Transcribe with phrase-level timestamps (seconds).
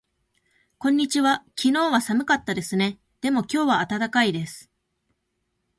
[0.79, 1.43] こんにちは。
[1.55, 2.97] 昨日は寒かったですね。
[3.21, 4.71] でも今日は暖かいです。